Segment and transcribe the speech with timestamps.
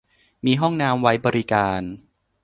[0.45, 1.81] มีห้องน้ำไว้บริการ